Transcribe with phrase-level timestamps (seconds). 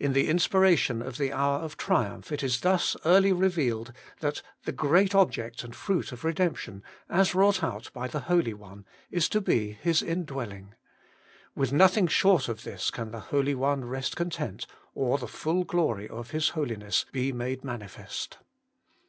[0.00, 4.42] In the inspira tion of the hour of triumph it is thus early revealed that
[4.64, 9.28] the great object and fruit of redemption, as wrought out by the Holy One, is
[9.28, 10.74] to be His indwell ing:
[11.54, 16.08] with nothing short of this can the Holy One rest content, or the full glory
[16.08, 18.38] of His Holiness be made manifest.